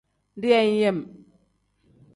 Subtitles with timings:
[0.41, 0.99] Deyeeyem.